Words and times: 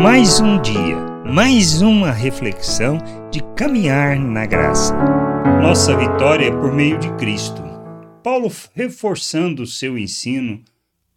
Mais 0.00 0.38
um 0.38 0.62
dia, 0.62 0.96
mais 1.26 1.82
uma 1.82 2.12
reflexão 2.12 2.98
de 3.32 3.40
caminhar 3.56 4.16
na 4.16 4.46
graça. 4.46 4.94
Nossa 5.60 5.96
vitória 5.96 6.46
é 6.46 6.50
por 6.52 6.72
meio 6.72 6.96
de 7.00 7.12
Cristo. 7.16 7.60
Paulo, 8.22 8.48
reforçando 8.74 9.64
o 9.64 9.66
seu 9.66 9.98
ensino 9.98 10.62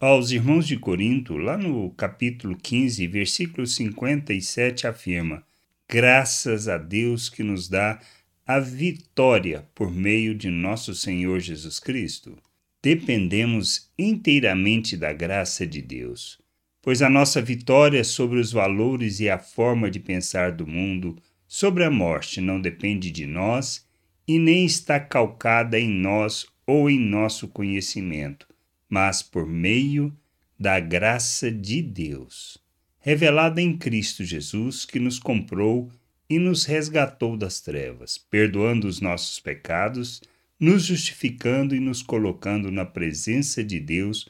aos 0.00 0.32
irmãos 0.32 0.66
de 0.66 0.76
Corinto, 0.76 1.36
lá 1.36 1.56
no 1.56 1.90
capítulo 1.90 2.56
15, 2.60 3.06
versículo 3.06 3.68
57, 3.68 4.88
afirma: 4.88 5.44
Graças 5.88 6.66
a 6.66 6.76
Deus 6.76 7.28
que 7.28 7.44
nos 7.44 7.68
dá 7.68 8.00
a 8.44 8.58
vitória 8.58 9.64
por 9.76 9.92
meio 9.92 10.34
de 10.34 10.50
nosso 10.50 10.92
Senhor 10.92 11.38
Jesus 11.38 11.78
Cristo. 11.78 12.36
Dependemos 12.82 13.92
inteiramente 13.96 14.96
da 14.96 15.12
graça 15.12 15.64
de 15.64 15.80
Deus 15.80 16.41
pois 16.82 17.00
a 17.00 17.08
nossa 17.08 17.40
vitória 17.40 18.02
sobre 18.02 18.40
os 18.40 18.50
valores 18.50 19.20
e 19.20 19.30
a 19.30 19.38
forma 19.38 19.88
de 19.88 20.00
pensar 20.00 20.50
do 20.50 20.66
mundo, 20.66 21.16
sobre 21.46 21.84
a 21.84 21.90
morte, 21.90 22.40
não 22.40 22.60
depende 22.60 23.10
de 23.12 23.24
nós 23.24 23.86
e 24.26 24.36
nem 24.36 24.66
está 24.66 24.98
calcada 24.98 25.78
em 25.78 25.88
nós 25.88 26.44
ou 26.66 26.90
em 26.90 26.98
nosso 26.98 27.46
conhecimento, 27.46 28.48
mas 28.88 29.22
por 29.22 29.46
meio 29.46 30.12
da 30.58 30.80
graça 30.80 31.50
de 31.50 31.80
Deus, 31.80 32.58
revelada 32.98 33.60
em 33.60 33.76
Cristo 33.76 34.24
Jesus, 34.24 34.84
que 34.84 34.98
nos 34.98 35.18
comprou 35.20 35.88
e 36.28 36.38
nos 36.38 36.64
resgatou 36.64 37.36
das 37.36 37.60
trevas, 37.60 38.18
perdoando 38.18 38.88
os 38.88 39.00
nossos 39.00 39.38
pecados, 39.38 40.20
nos 40.58 40.84
justificando 40.84 41.74
e 41.76 41.80
nos 41.80 42.02
colocando 42.02 42.70
na 42.70 42.84
presença 42.84 43.62
de 43.62 43.78
Deus 43.78 44.28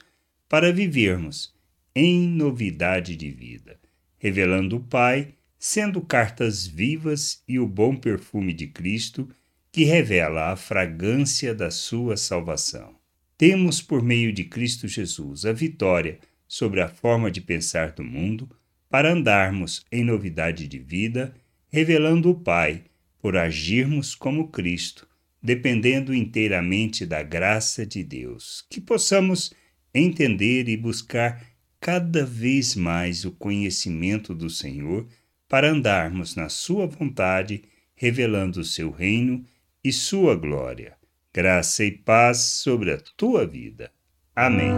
para 0.48 0.72
vivermos 0.72 1.52
em 1.94 2.28
novidade 2.28 3.16
de 3.16 3.30
vida, 3.30 3.78
revelando 4.18 4.76
o 4.76 4.80
Pai, 4.80 5.34
sendo 5.58 6.00
cartas 6.00 6.66
vivas 6.66 7.42
e 7.46 7.58
o 7.58 7.66
bom 7.66 7.96
perfume 7.96 8.52
de 8.52 8.66
Cristo, 8.66 9.28
que 9.70 9.84
revela 9.84 10.52
a 10.52 10.56
fragrância 10.56 11.54
da 11.54 11.70
sua 11.70 12.16
salvação. 12.16 12.94
Temos 13.38 13.80
por 13.80 14.02
meio 14.02 14.32
de 14.32 14.44
Cristo 14.44 14.86
Jesus 14.86 15.44
a 15.44 15.52
vitória 15.52 16.18
sobre 16.46 16.80
a 16.80 16.88
forma 16.88 17.30
de 17.30 17.40
pensar 17.40 17.92
do 17.92 18.04
mundo, 18.04 18.48
para 18.88 19.10
andarmos 19.10 19.86
em 19.90 20.04
novidade 20.04 20.68
de 20.68 20.78
vida, 20.78 21.34
revelando 21.70 22.28
o 22.28 22.34
Pai, 22.34 22.84
por 23.18 23.36
agirmos 23.36 24.14
como 24.14 24.48
Cristo, 24.48 25.08
dependendo 25.42 26.14
inteiramente 26.14 27.06
da 27.06 27.22
graça 27.22 27.86
de 27.86 28.04
Deus, 28.04 28.66
que 28.68 28.80
possamos 28.80 29.54
entender 29.94 30.68
e 30.68 30.76
buscar 30.76 31.51
cada 31.82 32.24
vez 32.24 32.76
mais 32.76 33.24
o 33.24 33.32
conhecimento 33.32 34.32
do 34.32 34.48
Senhor 34.48 35.04
para 35.48 35.68
andarmos 35.68 36.36
na 36.36 36.48
Sua 36.48 36.86
vontade, 36.86 37.64
revelando 37.96 38.60
o 38.60 38.64
seu 38.64 38.92
reino 38.92 39.44
e 39.82 39.92
sua 39.92 40.36
glória. 40.36 40.94
Graça 41.34 41.84
e 41.84 41.90
paz 41.90 42.38
sobre 42.38 42.92
a 42.92 42.98
tua 43.16 43.44
vida. 43.44 43.90
Amém. 44.34 44.72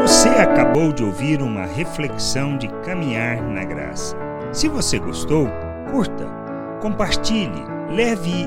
Você 0.00 0.30
acabou 0.30 0.94
de 0.94 1.04
ouvir 1.04 1.42
uma 1.42 1.66
reflexão 1.66 2.56
de 2.56 2.66
caminhar 2.82 3.42
na 3.42 3.62
graça. 3.62 4.16
Se 4.52 4.66
você 4.66 4.98
gostou, 4.98 5.46
curta, 5.90 6.26
compartilhe, 6.80 7.62
leve 7.94 8.46